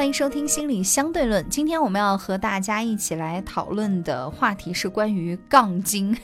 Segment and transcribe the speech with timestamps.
[0.00, 1.46] 欢迎收听心理相对论。
[1.50, 6.16] 今天我们要和大家一起来讨论的话题是关于杠精。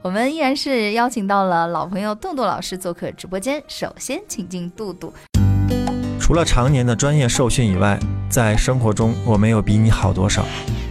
[0.00, 3.60] 我们依然是邀请到了老朋友杜杜老师做客直播间。
[3.66, 5.12] 首先，请进杜杜。
[6.20, 7.98] 除了常年的专业受训以外，
[8.30, 10.44] 在生活中我没有比你好多少。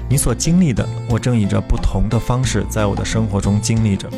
[0.10, 4.10] 你所经历的，我正以着不同的方式在我的生活中经历着。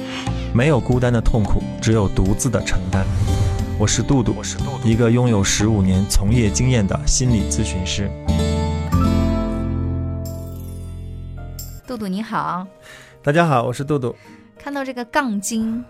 [0.55, 3.05] 没有孤单的痛苦，只有独自的承担。
[3.79, 8.09] 我是杜杜，我是杜杜，一个拥有十五年从业经验的心理咨询师。
[11.85, 12.65] 杜杜你好，
[13.21, 14.15] 大家好，我是杜杜。
[14.57, 15.85] 看到这个杠精，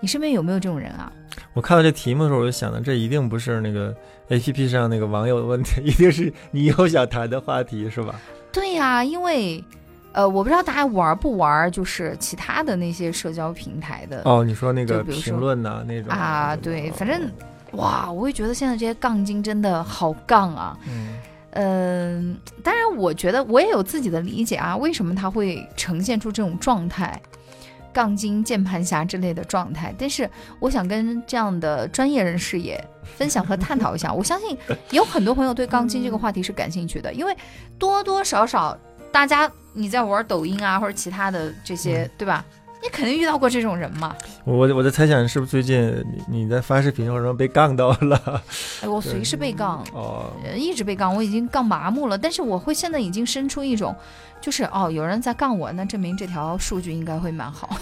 [0.00, 1.10] 你身边有没有这种人啊？
[1.54, 3.96] 我看到这题目的时候，我就想到，这一定不是那个
[4.28, 8.20] A P P 上那个网友的问题， 一定是你有想谈的话题，是吧？
[8.52, 9.64] 对呀，因为。
[10.14, 14.44] 呃，我不知道大家玩不玩，就是其他的那些社交平台的哦。
[14.44, 17.28] 你说那个评论呐，那种啊，对，反正
[17.72, 20.78] 哇，我会觉得现在这些杠精真的好杠啊。
[20.88, 21.18] 嗯，
[21.50, 27.20] 嗯，当然，我觉得我也有自己的理解啊，为什么他会呈现出这种状态，
[27.92, 29.92] 杠精、键盘侠之类的状态？
[29.98, 34.12] 但是我想跟这样的专业人士也分享和探讨一下。
[34.14, 34.56] 我相信
[34.90, 37.36] 有很多朋友对杠精这个话题是感兴趣的，因为
[37.80, 38.78] 多多少少
[39.10, 39.50] 大家。
[39.74, 42.44] 你在玩抖音啊，或者其他的这些，对吧？
[42.82, 44.14] 你肯定遇到过这种人嘛。
[44.44, 48.42] 我我在猜想，是不是最近你你在发视频或者被杠到了？
[48.82, 52.18] 哎，我随时被杠，哦，一直被杠，我已经杠麻木了。
[52.18, 53.96] 但是我会现在已经生出一种，
[54.40, 57.76] 就是哦，有人在杠我，那证明这条数据应该会蛮好。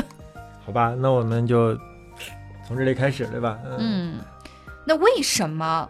[0.66, 1.74] 好吧，那我们就
[2.68, 3.58] 从这里开始，对吧？
[3.78, 4.18] 嗯。
[4.84, 5.88] 那为什么？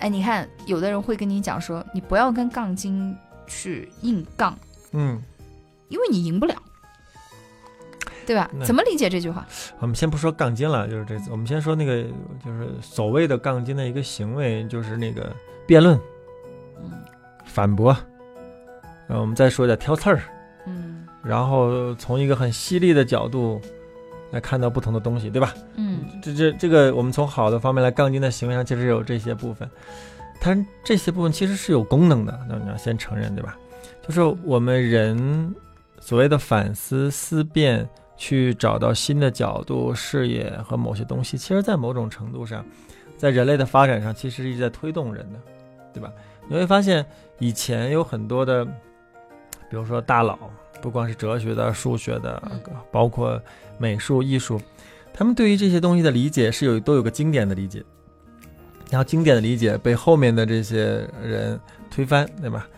[0.00, 3.16] 哎，你看，有的人会跟你讲说，你不要跟杠精
[3.46, 4.54] 去硬杠。
[4.94, 5.20] 嗯，
[5.88, 6.54] 因为你赢不了，
[8.24, 8.48] 对吧？
[8.64, 9.46] 怎么理解这句话？
[9.80, 12.04] 我们先不说杠精了，就是这次，我们先说那个，
[12.44, 15.34] 就是所谓的杠精的一个行为，就是那个
[15.66, 15.98] 辩论，
[16.82, 16.92] 嗯，
[17.44, 17.94] 反驳，
[19.08, 20.22] 然后我们再说一下挑刺儿，
[20.66, 23.60] 嗯，然后从一个很犀利的角度
[24.30, 25.52] 来看到不同的东西，对吧？
[25.76, 29.68] 嗯，这这这个，我们从好的方面来，杠精的行为上其实有这些部分，
[30.40, 33.56] 它这些部分其实是有功能的，那你要先承认，对吧？
[34.06, 35.54] 就是我们人
[35.98, 42.64] 所谓的反思思辨，去找到新的角度、视野和某些东西，其实，在某种程度上，
[43.16, 45.40] 在人类的发展上，其实一直在推动人的，
[45.94, 46.12] 对吧？
[46.46, 47.04] 你会发现，
[47.38, 50.38] 以前有很多的，比如说大佬，
[50.82, 52.42] 不光是哲学的、数学的，
[52.92, 53.40] 包括
[53.78, 54.60] 美术、艺术，
[55.14, 57.82] 他们对于这些东西的理解是有都有个经典的理解，
[58.90, 61.58] 然后经典的理解被后面的这些人
[61.90, 62.68] 推翻，对吧？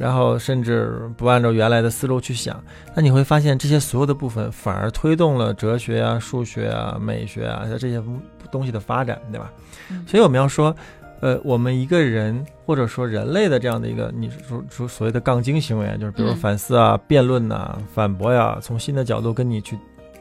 [0.00, 2.58] 然后甚至不按照原来的思路去想，
[2.94, 8.02] 那你会发现这些所有的部分反而推动了哲学啊、数学啊、美学啊像这些
[8.50, 9.52] 东西的发展，对吧？
[10.06, 10.74] 所以我们要说，
[11.20, 19.76] 呃，我们一个人或者说人类的这样的一个你说说所谓的杠精行为啊，就是比如反思啊、辩论呐、反驳呀，从新的角度跟你去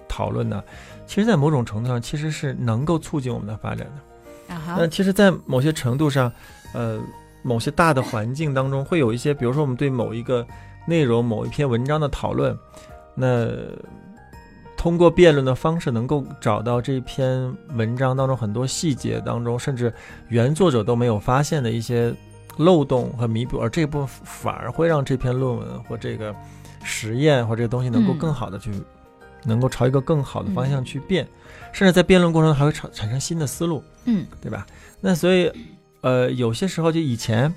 [0.09, 0.61] 讨论呢，
[1.07, 4.55] 其实，在某种程度上其实是能够促进我们的发展的。
[4.75, 6.29] 那其实，在某些程度上，
[6.73, 6.99] 呃。
[7.41, 10.45] 某些大的环境当中，会有一些，比如说我们对某一个
[10.85, 12.57] 内容、某一篇文章的讨论，
[13.15, 13.47] 那
[14.75, 19.93] 通过辩论的方式，能够找到这篇文章当中很多细节当中，甚至
[20.29, 22.13] 原作者都没有发现的一些
[22.57, 26.35] 漏洞和弥补，而这部分反而会让这篇论文或这个
[26.83, 28.71] 实验或这个东西能够更好的去，
[29.43, 31.27] 能够朝一个更好的方向去变，
[31.71, 34.65] 甚至在辩论过程中还会产产生新的思路，嗯，对吧？
[34.99, 35.51] 那所以。
[36.01, 37.53] 呃，有些时候就以前，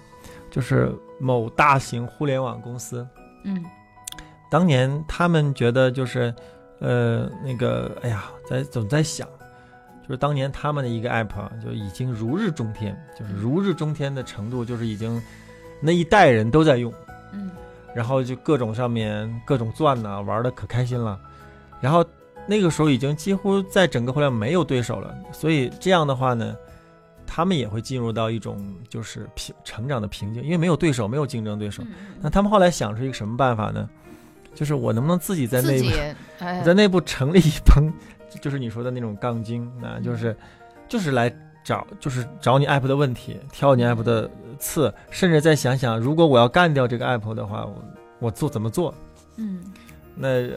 [0.50, 3.06] 就是某大型互联网公司，
[3.44, 3.64] 嗯，
[4.50, 6.34] 当年他们觉得就是，
[6.80, 9.28] 呃，那个，哎呀，在总在想，
[10.02, 15.22] 就是当年他们的一个 app 就已经如日中天，就是如日中天的程度，就是已经
[15.80, 16.92] 那一代人都在用，
[17.32, 17.48] 嗯，
[17.94, 21.16] 然后就各种上面各种钻呐，玩的可开心了，
[21.80, 22.04] 然后
[22.48, 26.56] 那个时候已经几乎在整个互联网没有对手了，所以这样的话呢。
[27.26, 31.82] 他们也会进入到一种就是平成长的瓶颈，因为没有对手，没有竞争对手。
[32.20, 33.88] 那他们后来想出一个什么办法呢？
[34.54, 35.88] 就是我能不能自己在内部，
[36.62, 37.90] 在内部成立一帮，
[38.40, 40.36] 就是你说的那种杠精，啊就是
[40.88, 41.34] 就是来
[41.64, 47.82] 找，就是找你 app 的问题，挑你 app 的刺，甚至再想想，如果我要干掉这个 app 的话，我
[48.18, 48.94] 我做怎么做？
[49.36, 49.62] 嗯，
[50.14, 50.48] 那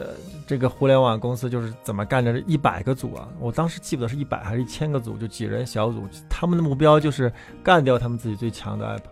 [0.46, 2.38] 这个互联网公司就是怎么干的？
[2.40, 7.32] 一百个组啊，我当时记不得是一百还是一千个组，就几人小组，他们的目标就是
[7.62, 9.02] 干掉他们自己最强的 app。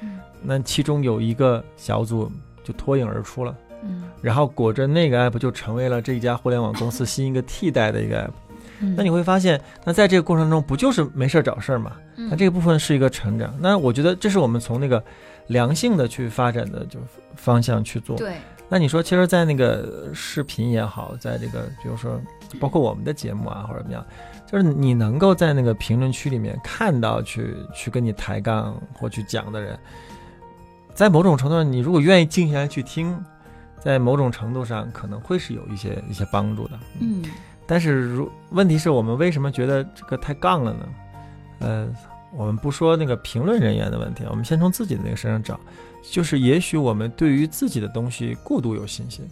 [0.00, 2.30] 嗯，那其中有一个小组
[2.64, 3.56] 就脱颖而出了。
[3.84, 8.32] 嗯，然后果真那个 app 就成为了这家互联网公司新一个替代的一个 app。
[8.96, 11.92] 那你会发现，那在这个过程中不就是没事找事儿嘛？
[12.16, 13.54] 那这个部分是一个成长。
[13.60, 15.00] 那我觉得这是我们从那个
[15.46, 16.98] 良性的去发展的就
[17.36, 18.16] 方向去做。
[18.16, 18.34] 对。
[18.72, 22.18] 那你说，其实，在那个视频也好，在这个比如说
[22.58, 24.02] 包括我们的节目啊或者怎么样，
[24.50, 29.78] 就是你能够在那个评论区里面看到去去跟你抬杠或去讲的人，
[30.94, 33.22] 在某种程度上，你如果愿意静下来去听。
[33.78, 37.20] 在某种程度上可能会是有一些一些帮助的，嗯，
[37.66, 40.88] 但是如问题是我们为什么觉得这个太杠了呢？
[41.58, 41.88] 呃，
[42.34, 45.58] 我们不说那个评论人员的问题，我们先从自己的那个身上找，
[46.02, 49.28] 就是也许我们对于自己的东西过度有信心，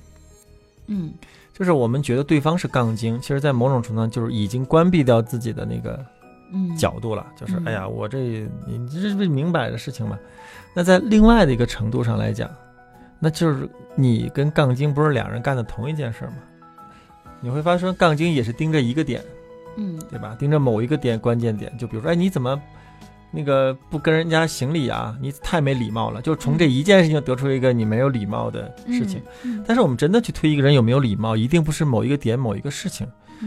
[0.86, 1.12] 嗯，
[1.54, 6.04] 就是我们觉得对方是杠精，其实，在某种程度上就是已经关闭掉自己的那个
[6.78, 10.18] 角度了，就是哎呀，我这你这不明摆的事情嘛？
[10.74, 12.50] 那在另外的一个程度上来讲。
[13.22, 16.36] 那就是你跟杠精不是两人干的同一件事吗？
[17.42, 19.22] 你会发现杠精也是盯着一个点，
[19.76, 20.34] 嗯，对吧？
[20.38, 22.58] 盯着某一个点关键点，就比如说，哎，你怎么
[23.32, 25.16] 那个不跟人家行礼啊？
[25.20, 26.20] 你太没礼貌了。
[26.20, 29.22] 就从这一件事情得出一个你没有礼貌的事情。
[29.66, 33.06] 但是我们真的去推一个人有没有礼貌，一定不是某一个点某一个事情，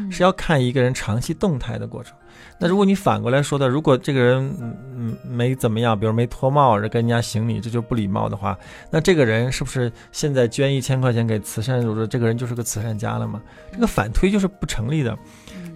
[0.09, 2.15] 是要看一个人长期动态的过程。
[2.59, 4.55] 那如果你反过来说的，如果这个人
[4.95, 8.57] 嗯没怎么样，比如没脱帽，跟人家行礼，这就不礼貌的话，
[8.89, 13.41] 那这个人是不是现在捐一千块钱给慈善组织，这个人就是个慈善家了嘛？
[13.71, 15.17] 这个反推就是不成立的。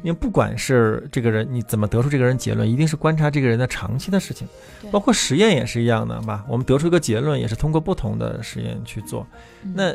[0.03, 4.47] 因为不管是这个人你怎么得出这个人结论，一定是观察这个人的长期的事情，
[4.91, 6.45] 包括实验也是一样的吧？
[6.47, 9.25] 我们得出一个结论，也是通过不同的实验去做。
[9.73, 9.93] 那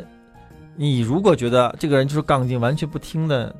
[0.75, 3.55] 你如果觉得这个人就是杠精，完全不听的。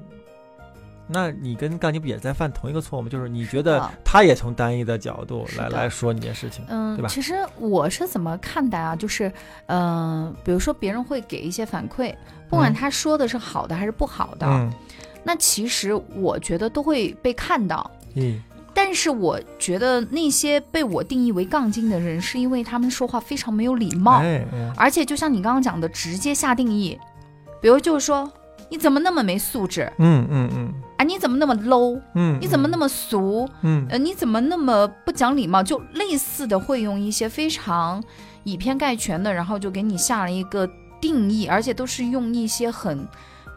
[1.05, 3.09] 那你跟杠精不也在犯同一个错误吗？
[3.09, 7.09] 就是你觉得他也从单一的角度来来说你件事情，嗯，对吧？
[7.09, 8.95] 其实我是怎么看待啊？
[8.95, 9.31] 就是，
[9.65, 12.15] 嗯，比如说别人会给一些反馈，
[12.49, 14.47] 不管他说的是好的还是不好的，
[15.23, 17.89] 那其实我觉得都会被看到。
[18.15, 18.39] 嗯，
[18.73, 24.21] 但是我觉得那些被我定义为杠精的人，是因为他们说话非常没有礼貌，
[24.75, 26.99] 而且就像你刚刚讲的，直接下定义，
[27.61, 28.31] 比如就是说。
[28.69, 29.91] 你怎么那么没素质？
[29.99, 32.01] 嗯嗯嗯，啊，你怎么那么 low？
[32.15, 33.47] 嗯，你怎么那么俗？
[33.61, 35.61] 嗯，呃，你怎么那么不讲礼貌？
[35.61, 38.03] 就类似的会用一些非常
[38.43, 40.67] 以偏概全的，然后就给你下了一个
[40.99, 43.07] 定义，而且都是用一些很。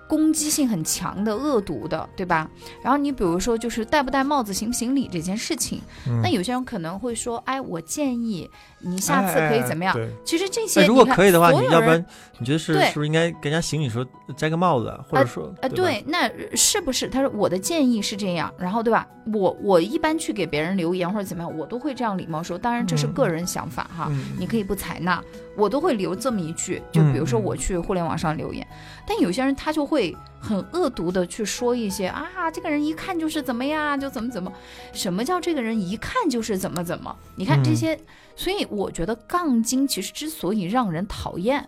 [0.08, 2.48] 攻击性很强的、恶毒的，对吧？
[2.82, 5.80] 然后你比如说，就是戴不戴帽子、行不行礼这件事情，
[6.22, 8.48] 那有些人可能会说：“哎，我建议
[8.80, 12.04] 你下次可以怎么样？”其实这些，如果可以的话，你要不然
[12.38, 14.04] 你觉得是是不是应该给人家行礼时候
[14.36, 17.08] 摘个帽子，或者说，呃，对，那是不是？
[17.08, 19.06] 他说我的建议是这样，然后对吧？
[19.32, 22.56] 我我一般去给别人留言或者怎么样，我都会这样礼貌说。
[22.56, 25.22] 当然这是个人想法哈，你可以不采纳。
[25.56, 28.66] 我都会留这么一句，就比如说我去互联网上留言，
[29.06, 34.52] 但有些人他就会很恶毒的去说一些啊，这个人一看就是怎么样，就怎么怎么，
[34.92, 37.14] 什么叫这个人一看就是怎么怎么？
[37.34, 37.98] 你看这些，
[38.34, 41.66] 所以我觉得杠精其实之所以让人讨厌，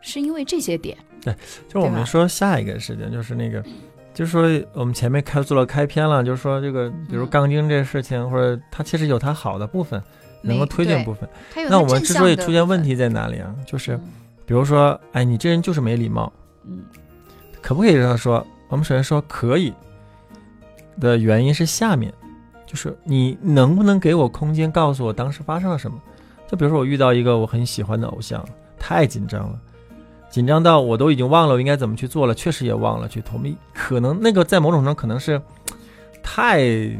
[0.00, 0.96] 是因为这些点。
[1.22, 1.34] 对，
[1.68, 3.62] 就是我们说下一个事情，就是那个，
[4.14, 4.42] 就是说
[4.72, 10.02] 我们前面开做了开篇了，就是说这个，比如杠精这事情，或者他其实有他好的部分。
[10.40, 11.28] 能够推荐部分，
[11.68, 13.54] 那我们之所以出现问题在哪里啊？
[13.66, 13.98] 就是，
[14.46, 16.32] 比如说，哎，你这人就是没礼貌，
[16.64, 16.80] 嗯，
[17.60, 18.46] 可不可以这样说？
[18.68, 19.72] 我们首先说可以
[21.00, 22.12] 的原因是下面，
[22.66, 26.00] 就是你能不能给我空间，告诉我当时发生了什么？
[26.46, 28.44] 就比如说我遇到一个我很喜欢的偶像，
[28.78, 29.58] 太紧张了，
[30.30, 35.40] 紧张到我都已经忘了我应该怎么去做了，确实也忘了去投币，可能那个在某种程度可能是
[36.22, 36.90] 太。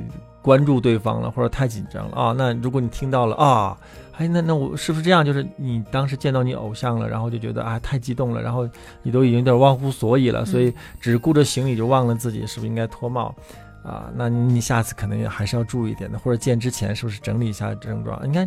[0.42, 2.34] 关注对方了，或者太紧张了啊？
[2.36, 3.76] 那如果你听到了啊，
[4.16, 5.24] 哎，那那我是不是这样？
[5.24, 8.68] 就是你当时见到你偶像了，然后就觉得啊太激动了，然后
[9.02, 13.34] 你都已经有点忘乎所以了，所以只顾着行礼就忘了自己是不是应该脱帽
[13.84, 14.10] 啊？
[14.14, 18.20] 那你下次可能也还是要注意一点的，或者见之前是不是整理一下症状？
[18.26, 18.44] 你看，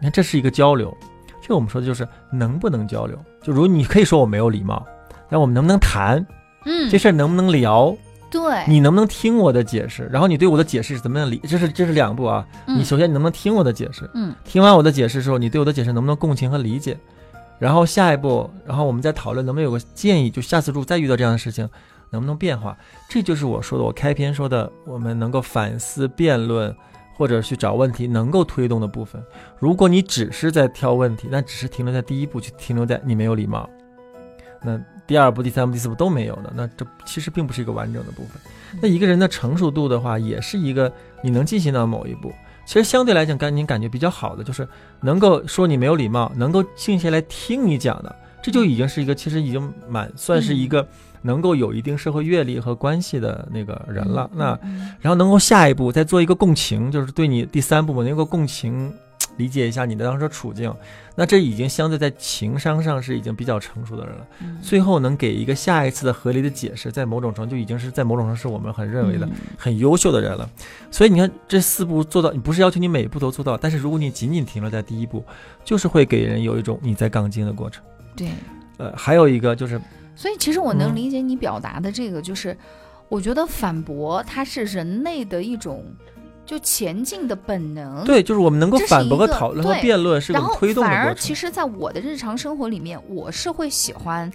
[0.00, 0.94] 你看这是一个交流，
[1.40, 3.18] 这个我们说的就是能不能交流？
[3.42, 4.84] 就如你可以说我没有礼貌，
[5.28, 6.24] 那我们能不能谈？
[6.66, 7.94] 嗯，这事儿能不能聊？
[8.34, 10.08] 对你能不能听我的解释？
[10.10, 11.40] 然后你对我的解释是怎么样理？
[11.44, 12.44] 这是这是两步啊。
[12.66, 14.10] 你首先你能不能听我的解释？
[14.14, 16.98] 嗯，听完我的解释之后，你对我的解释能不能共情和理解？
[17.60, 21.68] 然后下一步，然后我们再讨论能不能有个建议，就下次如果再遇到这样的事情，
[22.10, 22.76] 能不能变化？
[23.08, 26.74] 这就是我说的，我开篇说的，我们能够反思辩论，
[27.16, 29.22] 或者去找问题能够推动的部分。
[29.60, 33.70] 如果你只是在挑问题，那只是停留在第一步，去停留在你没有礼貌。
[34.60, 38.40] 那第二步、第三步、第四步都没有的，那这其实并不是一个完整的部分。
[38.80, 40.90] 那一个人的成熟度的话，也是一个
[41.22, 42.32] 你能进行到某一步。
[42.66, 44.66] 其实相对来讲，感你感觉比较好的，就是
[45.00, 50.86] 能够说你没有礼貌，能够静下来听你讲的，这就已经是一个其实已经蛮算是一个
[51.20, 54.30] 能够有一定社会阅历和关系的那个人了。
[54.34, 54.58] 那
[55.00, 58.92] 然后能够下一步再做一个共情，就是对你第三部分，能够共情。
[59.36, 60.72] 理解一下你的当时处境，
[61.16, 64.26] 那这已经相对在情商上是已经比较成熟的人了。
[64.62, 70.48] 最后能给一个下一次的合理的解释，在某种程度就已经是在某种程度是我们很认为的很优秀的人了。
[70.90, 75.24] 所以你看这四步做到，你不是要求你每一步都做到，但是如果你仅仅停留在第一步，
[75.64, 77.82] 就是会给人有一种你在杠精的过程。
[78.14, 78.28] 对，
[78.76, 79.80] 呃，还有一个就是，
[80.14, 82.56] 所以其实我能理解你表达的这个，就是
[83.08, 85.84] 我觉得反驳它是人类的一种。
[86.46, 94.30] 就前进的本能，对，就是我们能够反驳和讨论和辩论，是然后推动反而，其实，在我的日常生活里面，我是会喜欢，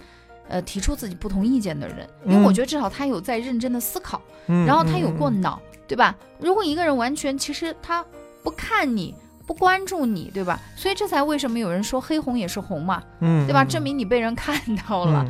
[0.48, 6.16] 呃，提出自己不同意见的人，因为我觉得至少他有在认真的思考，然后他有过脑，对吧？
[6.40, 8.04] 如果一个人完全其实他
[8.44, 9.14] 不看你，
[9.46, 10.60] 不关注你，对吧？
[10.76, 13.64] 所以这才为什么有人说黑红也是红嘛，嗯，对吧？
[13.64, 15.26] 证明你被人看到了。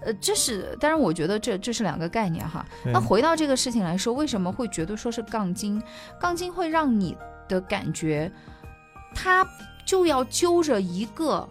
[0.00, 2.64] 呃，这是当然，我觉得这这是两个概念哈。
[2.84, 5.82] 那回到这个事情来说，为什么会觉得说是杠精？
[6.20, 7.16] 杠精会让你
[7.48, 8.30] 的感觉，
[9.14, 9.46] 他
[9.84, 11.48] 就要揪着一个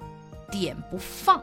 [0.50, 1.42] 点不放，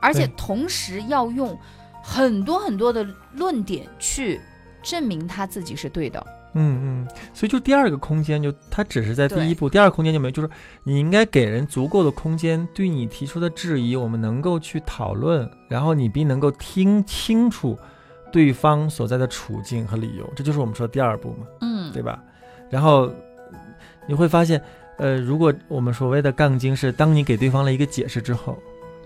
[0.00, 1.58] 而且同时要用
[2.02, 4.40] 很多很多的论点去
[4.82, 6.24] 证明他自己是对的。
[6.58, 10.48] 嗯嗯，所以就第二个空间，就它只是在第一步，第二个空间就没有，就是
[10.84, 17.78] 你应该给人足够的空间，对你提出的质疑，我们能够去讨论，然后你必能够听清楚
[18.32, 22.22] 对方所在的处境和理由，这就是我们说的第二步嘛，嗯，对吧？
[22.70, 23.10] 然后
[24.08, 24.60] 你会发现，
[24.96, 28.58] 呃，如果我们所谓的杠精是当你给对方了一个解释之后。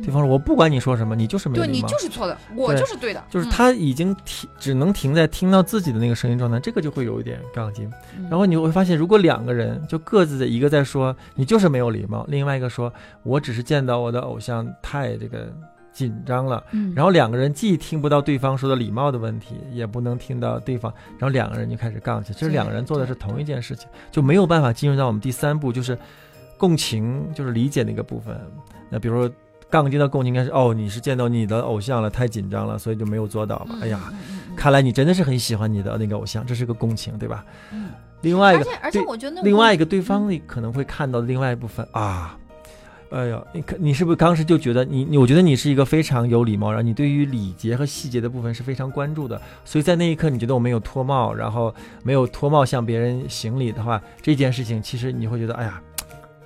[0.03, 3.23] 对方说：“我不管你说什么，你就是没对你就是错的，我就是对的。
[3.29, 7.91] 就是他已经停，只能停在听到自己的那个声音状态，这个就会有一点杠精。
[8.31, 12.93] 然后你会发现，如果两个人就各自的一个在说你就是没有礼貌，另外一个说
[13.23, 15.53] 我只是见到我的偶像太这个
[15.93, 16.65] 紧张了。
[16.95, 22.33] 然后两个人既听不到对方说的礼貌的问题，也不能听到对方，然后两个人就开始杠起。
[22.33, 25.99] 其实两个人做的是同一件事情，就没有办法进入到我们第三步，就是
[26.57, 28.35] 共情，就是理解那个部分。
[28.89, 29.35] 那比如说。
[29.71, 33.77] 杠精的共情应该是哦，你是见到你的偶像了，太紧张了，所以就没有做到吧？
[33.83, 34.13] 哎呀，
[34.57, 37.45] 看来你真的是很喜欢你的那个偶像，这是个共情，对吧？
[38.23, 42.37] 另外一个，而且而且我觉得另外一个对方可能会看到的另外一部分啊，
[43.11, 45.17] 哎呀，你可你是不是当时就觉得你你？
[45.17, 55.81] 我觉得你是一个非常有礼貌，然后你对于礼节和细节的部分是非常关注的，所以在那一刻你觉得我没有脱帽，然后没有脱帽向别人行礼的话，这件事情其实你会觉得哎呀。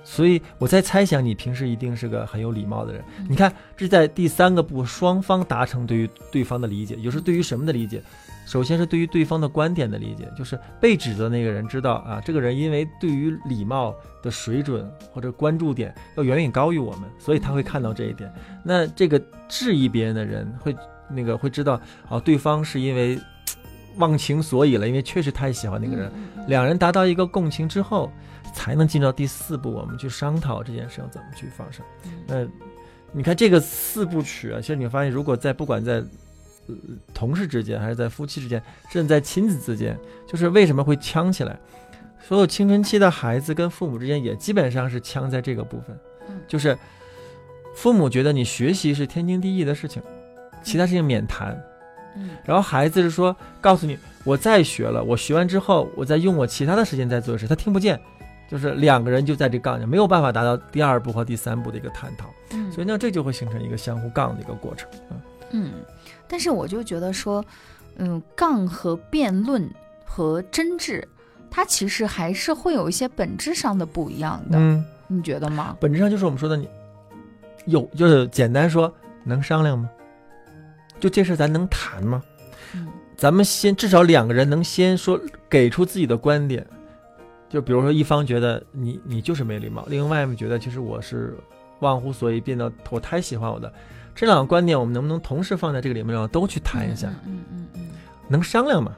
[0.07, 3.03] 所以我在猜想，你平时一定是个很有礼貌的人。
[3.27, 8.03] 你看，这在第三个步，双方达成对于对方的理解，也是对于什么的理解？
[8.45, 18.31] 首先是对于对方的观点的理解，就是被指责那个人知道啊，这个人因为对于礼貌的水准或者关注点要远远高于我们，所以他会看到这一点。
[18.63, 19.19] 那这个
[19.49, 20.75] 质疑别人的人会
[21.09, 23.19] 那个会知道啊，对方是因为
[23.97, 26.11] 忘情所以了，因为确实太喜欢那个人。
[26.47, 28.11] 两人达到一个共情之后。
[28.55, 31.85] 才能进到第四步，我们去商讨这件事情怎么去发生。
[32.25, 32.47] 那
[33.11, 35.95] 你看这个四部曲啊，其实你发现，如果在不管在
[36.67, 36.75] 呃
[37.13, 41.59] 同事之间，还是在夫妻之间，甚至在亲子之间，就是为什么会呛起来？
[42.27, 45.95] 所有青春期的孩子跟父母之间也基本上是呛在这个部分，
[46.47, 46.75] 就是
[47.75, 50.01] 父母觉得你学习是天经地义的事情，
[50.63, 51.61] 其他事情免谈。
[52.45, 57.99] 然后孩子是说，告诉你，我再学了，我学完之后，我再用我其他的时间再做事，他听不见。
[58.49, 62.29] 就是两个人就在这杠上，没有办法达到第二步和第三步的一个探讨，
[62.71, 64.89] 所以呢，这就会形成一个相互杠的一个过程。
[65.51, 65.71] 嗯，
[66.27, 67.43] 但是我就觉得说，
[67.97, 69.67] 嗯，杠和辩论
[70.03, 71.07] 和争执，
[71.49, 74.57] 它其实还是会有一些本质上的不一样的。
[74.59, 75.75] 嗯，你觉得吗？
[75.79, 76.67] 本质上就是我们说的，你
[77.65, 79.89] 有就是简单说，能商量吗？
[80.99, 82.21] 就这事咱能谈吗？
[82.73, 82.87] 嗯，
[83.17, 86.65] 咱们先至少两个人能先说给出自己的观点。
[87.55, 91.33] 就比如说，一方觉得你你就是没礼貌，另外一方觉得其实我是
[91.79, 93.71] 忘乎所以，变得我太喜欢我的，
[94.13, 97.07] 这两个观点我们能不能同时放在这个里面都去谈一下？
[97.25, 97.87] 嗯嗯嗯，
[98.27, 98.91] 能商量吗？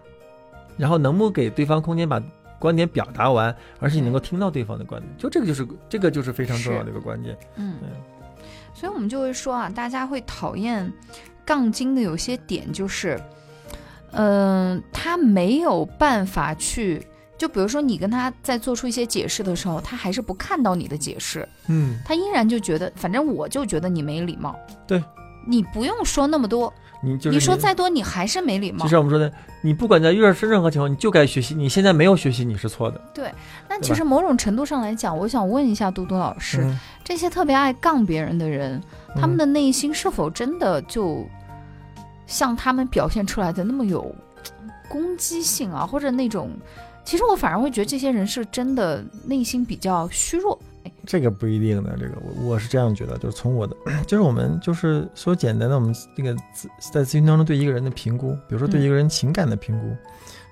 [0.76, 2.20] 然后能不给对方空间把
[2.58, 7.38] 观点表达完，而且你能够听到对方的观点，就这个就是这个就是非常重要的一个关键。
[7.58, 7.76] 嗯，
[8.74, 10.92] 所以我们就会说啊，大家会讨厌
[11.46, 13.22] 杠精的有些点就是，
[14.14, 17.06] 嗯，他没有办法去。
[17.38, 24.58] 就比如说你跟他在做出一些解释的时候，他还是不看到你的解释，嗯，他依然就觉得，反正我就觉得你没礼貌。
[24.88, 25.04] 对，
[25.46, 28.90] 你不用说那么多，你就是你说再多，你还是没礼貌就。
[28.90, 31.54] 像我们说的，你不管在遇到是任何情况，你就该学习。
[31.54, 33.00] 你现在没有学习，你是错的。
[33.14, 33.32] 对
[33.70, 38.82] 那其实某种程度上来讲，我想问一下嘟嘟老师，嗯这些特别爱杠别人的人，
[39.16, 41.24] 他们的内心是否真的就
[42.26, 44.14] 像他们表现出来的那么有
[44.90, 46.50] 攻击性啊，或者那种？
[47.08, 50.60] 其实我反而会觉得这些人是真的内心比较虚弱。
[51.06, 53.74] 这个不一定的，这个我我是这样觉得，就是从我的，
[54.06, 59.88] 就是我们就是说简单的，我们这个咨在咨询当中对一个人的评估，比如说对一个人情感的评估，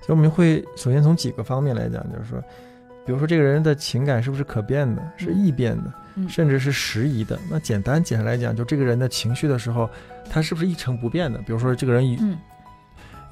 [0.00, 2.40] 所以我们会首先从几个方面来讲，就是说，
[3.04, 7.38] 比如说这个人的情感是不是可变的，是易变的，嗯甚至是时移的。
[7.50, 9.90] 那简单简单来讲，就这个人的情绪的时候，
[10.30, 11.38] 他是不是一成不变的？
[11.40, 12.38] 比如说这个人嗯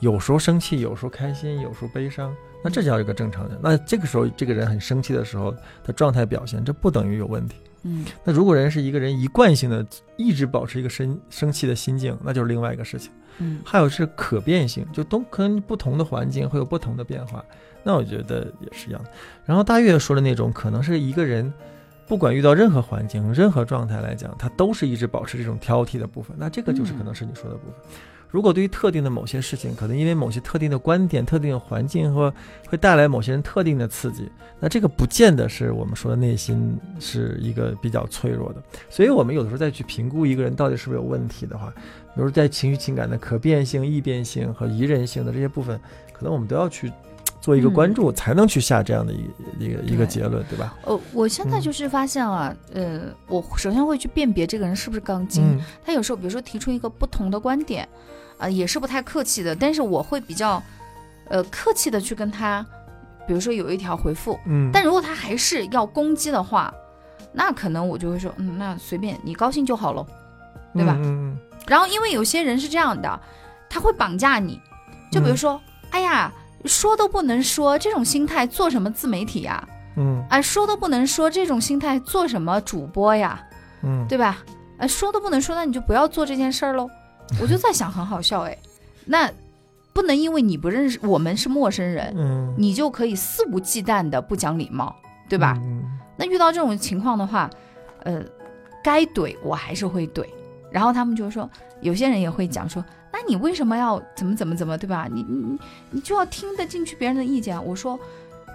[0.01, 3.59] 有时候生气，有时候开心，有时候悲伤，那这叫一个正常人。
[3.63, 7.57] 那这个时候，这个人很生气的时候的状态表现，这不等于有问题。
[7.87, 9.87] 嗯那如果人是一个人一贯性的
[10.17, 13.13] 一直保持一个生生气的心境，那就是另外一个事情。
[13.39, 17.45] 嗯还有是可变性，就都可能不同的环境会有不同的变化。
[17.83, 19.11] 那我觉得也是一样的。
[19.45, 21.53] 然后大月说的那种，可能是一个人
[22.07, 26.35] 不管遇到任何环境、任何状态来讲，他都是一直保持这种挑剔的部分。
[26.39, 27.75] 那这个就是可能是你说的部分。
[28.35, 32.35] 如果对于特定的某些事情，可能因为某些特定的观点、特定的环境和
[32.67, 38.61] 会带来某些人特定的刺激，那这个不见得是我们说的内心是一个比较脆弱的。
[38.91, 41.73] 所以我们有的时候再去评估一个人到底是不是有问题的话，
[42.17, 45.79] 比如在情绪情感的可变性、易变性和宜人性的这些部分，
[46.13, 46.91] 可能我们都要去
[47.45, 50.75] 做一个关注，才能去下这样的一个一个一个结论，对吧？
[50.87, 55.45] 呃，我现在嗯就是发现啊，呃，我首先会去辨别这个人是不是杠精。
[55.45, 57.87] 嗯他有时候比如说提出一个不同的观点，
[58.39, 60.63] 啊、也是不太客气的，但是我会比较，
[61.29, 62.65] 呃，客气的去跟他，
[63.27, 66.73] 比如说有一条回复，嗯，但如果他还是要攻击的话，
[67.35, 70.07] 那可能我就会说，嗯，那随便你高兴就好喽。
[70.75, 73.21] 对吧嗯嗯然后因为有些人是这样的，
[73.71, 74.61] 他会绑架你，
[75.13, 76.33] 就比如嗯说，哎呀，
[76.65, 79.67] 说都不能说，这种心态做什么自媒体呀？
[79.97, 83.41] 嗯哎，说都不能说，这种心态做什么主播呀？
[83.83, 84.39] 嗯，对吧？
[84.79, 86.89] 哎，说都不能说，那你就不要做这件事儿喽。
[87.41, 88.59] 我就在想，很好笑哎，
[89.05, 89.31] 那
[89.93, 94.95] 不能因为你不认识我们是陌生人，嗯，你就可以肆无忌惮的不讲礼貌，
[95.29, 95.57] 对吧？
[95.63, 95.83] 嗯
[96.17, 97.51] 那遇到这种情况的话，
[98.05, 98.23] 呃，
[98.85, 100.25] 该怼我还是会怼。
[100.71, 101.49] 然后他们就说，
[101.81, 105.07] 有些人也会讲说，那你为什么要怎么怎么怎么，对吧？
[105.09, 105.59] 你你你
[105.93, 107.61] 你就要听得进去别人的意见啊。
[107.61, 107.97] 我说，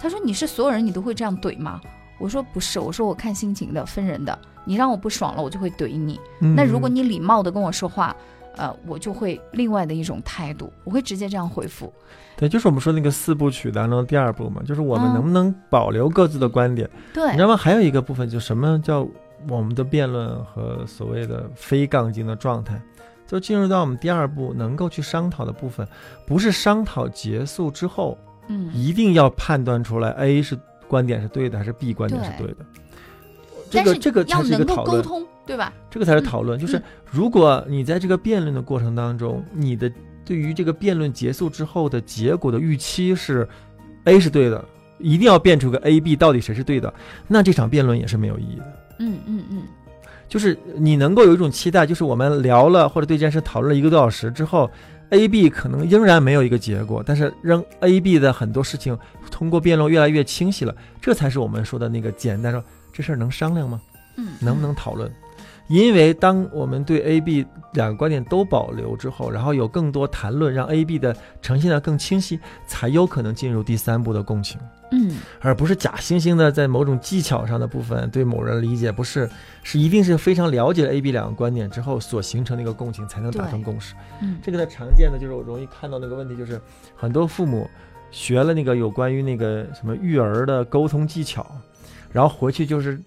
[0.02, 1.80] 他说你是所有人你都会这样怼吗？
[2.20, 4.38] 我说不是，我说我看心情的，分人的。
[4.66, 6.20] 你让我不爽了，我就会怼你。
[6.42, 8.14] 嗯那如果你礼貌的跟我说话，
[8.58, 11.92] 呃，我就会另外的一种态度，我会直接这样回复。
[12.36, 16.90] 对，就是我们说那个四部曲当中的第二部嘛，就是我们嗯能不能保留各自的观点。
[17.14, 17.56] 对你知，道吗？
[17.56, 19.08] 还有一个部分，就什么叫
[19.48, 22.80] 我们的辩论和所谓的非杠精的状态，
[23.30, 25.88] 就进入到我们第二步能够去商讨的部分，
[26.26, 32.66] 不是商讨结束之后嗯，一定要判断出来 A 是观点是对的还是 B 观点是对的。
[33.70, 35.06] 这个这个才是一个讨论，
[35.46, 35.72] 对吧？
[35.92, 36.58] 这个才是讨论。
[36.58, 39.92] 就是嗯如果你在这个辩论的过程当中，你的
[40.26, 43.48] 对于这个辩论结束之后的结果的预期是
[44.06, 44.66] A 是对的，
[44.98, 46.92] 一定要辩出个 A、B 到底谁是对的，
[47.28, 48.66] 那这场辩论也是没有意义的。
[49.00, 49.64] 嗯嗯嗯，
[50.30, 54.70] 就是你能够有一种期待，就是我们聊了或者对这件事讨论了一个多小时之后
[55.10, 58.98] ，A、B 可能仍然没有一个结果，但是仍 A、B 的很多事情
[59.32, 62.64] 通过辩论越来越清晰了，这才是我们说的那个简单说
[62.94, 63.82] 这事儿能商量吗？
[64.18, 65.12] 嗯，能不能讨论？
[65.70, 74.60] 因为当我们对 A、B 两个观点都保留之后，然后有更多谈论，让 A、B 的呈现的更清晰，才有可能进入第三步的共情。
[74.92, 79.30] 嗯而不是假惺惺的在某种技巧上的部分对某人理解，不是，
[79.62, 83.94] 是一定是非常了解了 A、B 两个观点之后所形成的一个共情，才能达成共识。
[84.24, 86.60] 嗯这个呢，常见的就是我容易看到那个问题，就是
[86.96, 87.70] 很多父母
[88.10, 91.46] 学了那个有关于那个什么育儿的沟通技巧，
[92.12, 93.00] 然后回去就是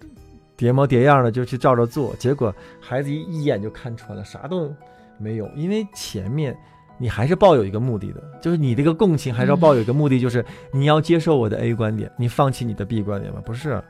[0.63, 4.73] 叠模叠样的就去照着做，结果孩子一一眼就看穿了，啥都
[5.17, 6.57] 没有，因为前面。
[6.99, 13.41] 你还是抱有一个目的的，就是你这个共情还是要抱有一个目的，就是你要接受我的 A 观点，你放弃你的 B 观点吗？
[13.43, 13.83] 不是，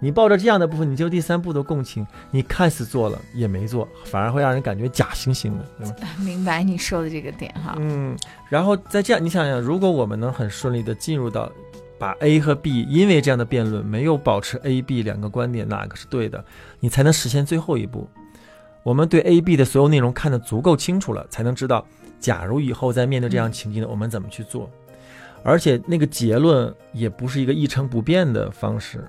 [0.00, 5.96] 你抱着这样的部分，你就第三步的共情，你看似做了也没做，反而会让人感觉假惺惺的，对吧？
[6.18, 7.76] 明白你说的这个点哈。
[7.78, 8.14] 嗯，
[8.50, 11.50] 然后再这样，你想想，如果我们能很顺利的进入到
[11.98, 16.44] 把 A 和 B 因为这样的辩论没有保持 A、B 两个观点哪个是对的，
[16.80, 18.08] 你才能实现最后一步。
[18.82, 21.86] 我们对 A、B 的所有内容看得足够清楚了，才能知道，
[22.20, 24.70] 假如以后在面对这样情境的，我们怎么去做。
[25.42, 29.04] 而且那个结论也不是一个一成不变的方式，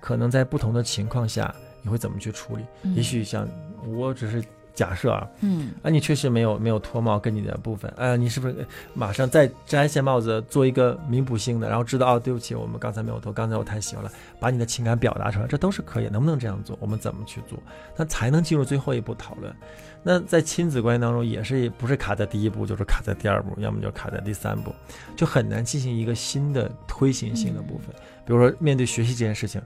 [0.00, 2.64] 可能在不同的情况下你会怎么去处理？
[2.94, 3.48] 也许像
[3.86, 4.42] 我只是。
[4.80, 16.74] 假设啊，嗯，啊，你确实没有没有脱帽跟你的部分，哎，你是不是马上再摘下帽子做一个弥补性的，然后知道哦，对不起，我们刚才没有脱，刚才我太喜欢了，把你的情感表达出来，这都是可以，能不能这样做？
[16.80, 17.58] 我们怎么去做？
[17.94, 19.54] 那才能进入最后一步讨论。
[20.02, 24.74] 那在亲子关系当中，也是不是卡在第一步，就是卡在第二步，要么就卡在第三步，
[25.14, 27.94] 就很难进行一个新的推行性的部分。
[28.24, 29.60] 比如说面对学习这件事情，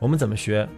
[0.00, 0.68] 我们怎么学？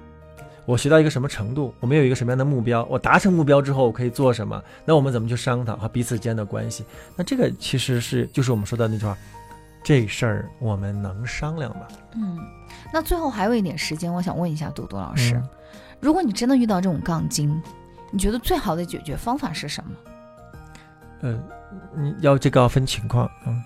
[0.68, 1.72] 我学到一个什么程度？
[1.80, 2.84] 我们有一个什么样的目标？
[2.90, 4.62] 我达成目标之后，我可以做什么？
[4.84, 6.84] 那我们怎么去商讨和彼此间的关系？
[7.16, 9.16] 那这个其实是就是我们说的那句话，
[9.82, 11.86] 这事儿我们能商量吗？
[12.16, 12.38] 嗯，
[12.92, 15.42] 那最后还有一点时间，我想问一下朵朵老师，
[16.00, 17.62] 如果你真的遇到这种杠精，
[18.10, 19.92] 你觉得最好的解决方法是什么？
[21.20, 21.38] 呃，
[21.96, 23.62] 你要这个要分情况，嗯。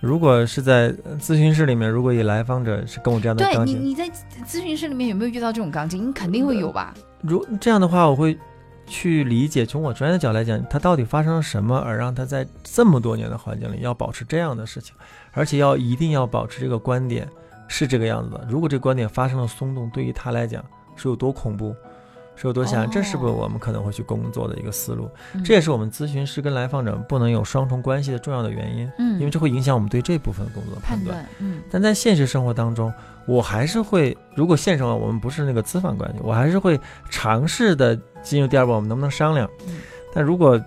[0.00, 4.06] 如果是在咨询室里面，如果有来访者是跟我这样的，对你你在
[4.46, 6.06] 咨询室里面有没有遇到这种钢筋？
[6.08, 6.92] 你肯定会有吧。
[7.22, 8.38] 如这样的话，我会
[8.86, 14.94] 去理解，从我专业的角度来讲，他到底发生了什么，而让他在这么多年的环境里要保持这样的事情，
[15.32, 17.26] 而且要一定要保持这个观点
[17.66, 18.46] 是这个样子的。
[18.46, 20.62] 如果这个观点发生了松动，对于他来讲
[20.96, 21.74] 是有多恐怖？
[22.36, 25.08] 是有多想，这是不是我们可能会去工作的一个思路？
[25.44, 28.90] 这也是我们咨询师跟来访者不能有双重关系的重要的原因。
[28.98, 31.24] 嗯，因为这会影响我们对这部分工作的判断。
[31.38, 32.92] 嗯，但在现实生活当中，
[33.26, 39.48] 我还是会，如果现实上我们不是那个资访关系，我还是会尝试的进入第二步，我们能不能商量？
[39.68, 39.76] 嗯，
[40.12, 40.60] 但如果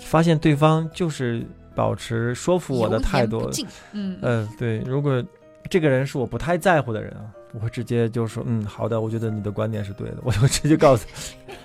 [0.00, 3.50] 发现对方就是保持说服我的态度，
[3.92, 5.22] 嗯，呃，对，如果
[5.68, 7.34] 这个人是我不太在乎的人啊。
[7.52, 11.06] 我会直接就说，嗯，好的，我觉得你的观点是对的，我就直接告诉。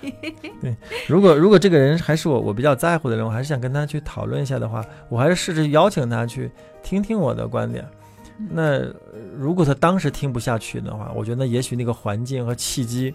[0.60, 0.74] 对，
[1.06, 6.50] 如果如果这个人还是我我比较在乎的人，我还是想跟他去讨论一下的话，我还是试着邀请他去
[6.82, 7.86] 听听我的观点。
[8.50, 8.82] 那
[9.36, 13.14] 如果他当时听不下去的话，我觉得也许那个环境和契机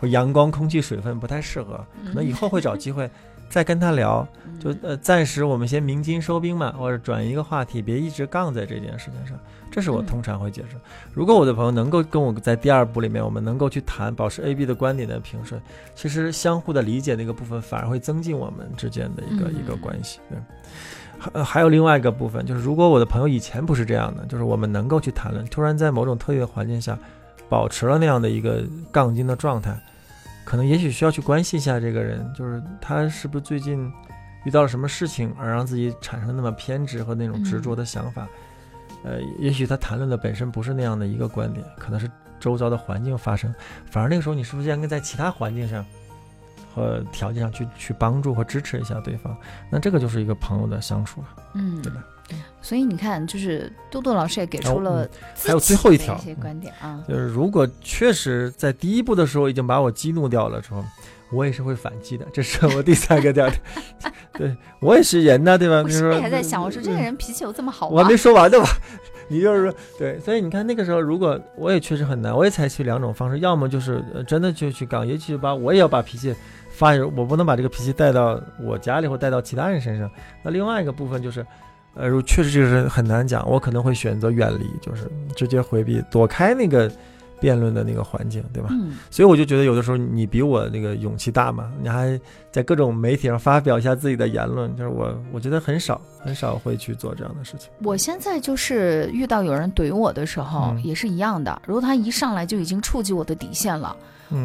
[0.00, 3.08] 和阳光、空气、水分不太适合，可能以后会找机会。
[3.48, 4.26] 再跟他聊，
[4.58, 9.38] 就呃，暂时我们先鸣金收兵嘛，或者转一个话题，别一直杠在这件事情上。
[9.72, 10.76] 这是我通常会解释。
[11.14, 15.60] 如果我的朋友能够跟我在第二步里面，我们能够去谈保持 A、B 的观点的平顺，
[15.94, 20.20] 其实相互的理解那个部分反而会增进我们之间的一个一个关系。
[20.28, 20.38] 对，
[21.18, 26.98] 还还有另外一个部分，就是如果我的朋友以前不是这样的，就是我们能够去谈论，突然在某种特定的环境下，
[27.48, 29.74] 保持了那样的一个杠精的状态。
[30.44, 33.90] 可能也许需要去关心一下这个人，就是他是不是最近
[34.44, 38.28] 遇到了什么事情，而让自己产生那么偏执和那种执着的想法。
[39.04, 43.54] 呃，也许他谈论的本身不是那样的一个观点，可能是周遭的环境发生。
[43.90, 45.84] 反而那个时候，你是不是应该在其他环境上
[46.74, 49.36] 和条件上去去帮助和支持一下对方？
[49.70, 52.04] 那这个就是一个朋友的相处了，嗯，对吧？
[52.62, 60.82] 所以你看，就是多多老师也给出了还有最后一条一些观点啊，就是如果确实在第一步的时候已经把我激怒掉了之后，
[61.32, 62.26] 我也是会反击的。
[62.32, 63.52] 这是我第三个点。
[64.34, 65.82] 对我也是人呐，对吧？
[65.82, 67.96] 我心里还在想，我说这个人脾气有这么好吗？
[67.96, 68.66] 我还没说完呢吧？
[69.28, 76.34] 你就是说，对，所以你看那个时候，如果我也确实很难，我也采取两种方式，要么就是真的就去杠，也许把我也要把脾气
[76.70, 80.10] 发，我不能把这个脾气带到我家里或带到其他人身上。
[80.42, 81.44] 那另外一个部分就是。
[81.94, 85.02] 呃，如确实这个是很难讲，我可能会选择远离，就是
[85.36, 86.90] 直接回避，躲开那个
[87.42, 88.68] 辩论的那个环境，对吧？
[88.70, 88.92] 嗯。
[89.10, 92.18] 所以我就觉得有的时候你比我那个勇气大嘛，你还
[92.52, 97.68] 在各种媒体上发表一下自己的言论，就是我我觉得很少很少会去做这样的事情。
[97.82, 103.96] 我现在就是遇到有人怼我的时候也是一样的，如果他一上来就已经触及我的底线了。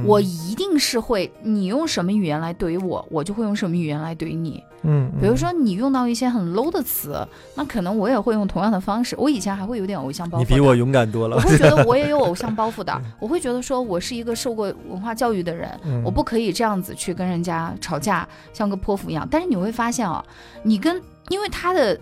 [0.03, 4.61] 我一定是会，你用什么语言来怼我，我就会用什么语言来怼你。
[4.83, 9.15] 嗯，比如说你用到一些很 low 的词，那可能我也会用同样的方式。
[9.17, 11.35] 我以前还会有点偶像包袱，你比我勇敢多了。
[11.35, 15.69] 我会觉得我也有偶像包袱的， 我会觉得说我是一个受过文化教育的人，
[16.03, 19.27] 我不可以这样子去跟人家吵架，像个泼妇一样。
[19.29, 20.23] 但是你会发现啊，
[20.63, 21.99] 你跟因为他的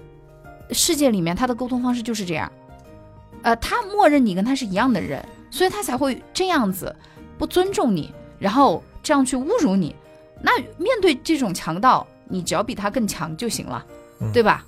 [0.72, 2.52] 世界里面他的沟通方式就是这样，
[3.42, 6.96] 呃，他默认你跟他是一样的人，所以他才会这样子。
[7.38, 9.94] 不尊重你，然后这样去侮辱你，
[10.42, 13.86] 那面对这种强盗，你只要比他更强就行了，
[14.34, 14.66] 对吧？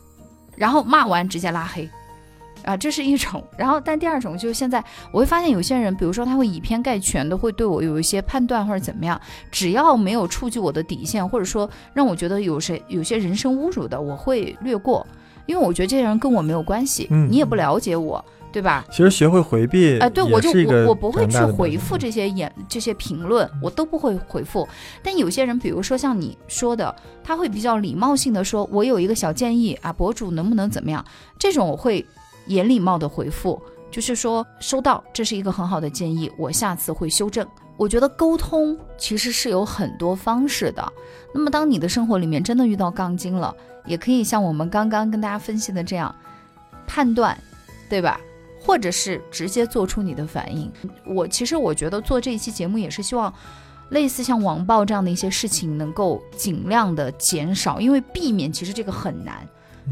[0.56, 1.88] 然后骂完直接拉黑，
[2.64, 3.44] 啊，这是一种。
[3.58, 9.20] 然后，但第二种就是现在我会发现有些人，比如说他会以偏概全的，会对我有一些判断或者怎么样，
[9.52, 15.06] 只要没有触及我的底线，或者说让我觉得有谁有些人身侮辱的，我会略过，
[15.46, 18.24] 因为我觉得这些人跟我没有关系，你也不了解我。
[18.52, 18.86] 对吧？
[18.90, 24.68] 其实学会回避，哎，对我就我我不会去回复这些言这些评论，我都不会回复。
[25.04, 31.04] 但有些人，比如说像你说的，他会比较礼貌性的说：“我有一个小建议啊，博主能不能怎么样？”
[31.38, 32.04] 这种我会
[32.46, 37.46] 也礼貌的回复，就是说收到，这是一个很好的建议，我下次会修正。
[37.76, 40.94] 我觉得沟通其实是有很多方式的。
[41.32, 43.56] 那么，当你的生活里面真的遇到杠精了，
[43.86, 46.14] 也可以像我们刚刚跟大家分析的这样
[46.88, 47.38] 判断，
[47.88, 48.20] 对吧？
[48.60, 50.72] 或者是直接做出你的反应。
[51.06, 53.34] 我其实我觉得做这一期节目也是希望，
[53.90, 59.48] 类似像网暴这样的一些事情能够尽量的减少，因为避免其实这个很难。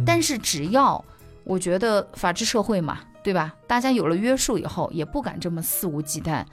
[0.06, 1.04] 但是只要
[1.44, 3.54] 我觉得法治社会嘛，对吧？
[3.66, 6.44] 大家有了约束以后，也不敢这么肆无忌惮。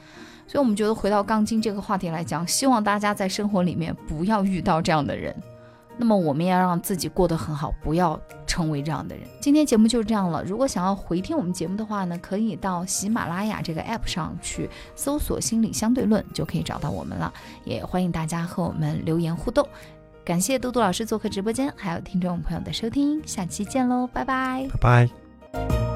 [0.47, 5.35] 所以，我们觉得回到杠精这个话题来讲，希望大家在生活里面不要遇到这样的人。
[5.97, 8.21] 那么，我们也要让自己过得很好，不要
[8.53, 9.27] 成为这样的人。
[9.41, 10.45] 今天节目就是这样了。
[10.45, 17.33] 如果想要回听我们节目的话呢，可以到喜马拉雅这个 app 上去搜索“心理相对论”，就可以找到我们了。
[17.65, 19.67] 也欢迎大家和我们留言互动。
[20.23, 23.27] 感谢嘟嘟老师做客直播间，还有听众朋友的收听。
[23.27, 25.09] 下期见喽，拜拜，拜
[25.53, 25.92] 拜。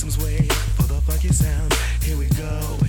[0.00, 1.74] systems wait for the funky sound.
[2.02, 2.79] Here we go.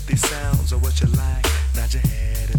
[0.00, 2.49] Hippie sounds are what you like, nod your head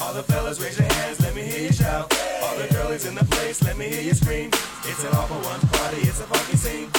[0.00, 2.12] All the fellas, raise your hands, let me hear you shout.
[2.42, 4.50] All the girlies in the place, let me hear you scream.
[4.84, 6.90] It's an all for one party, it's a funky scene.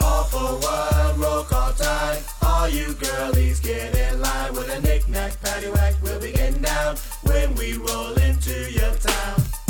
[0.00, 2.22] All for one, roll call time.
[2.42, 6.02] All you girlies get in line with a knick-knack, paddywhack.
[6.02, 9.61] We'll be getting down when we roll into your town.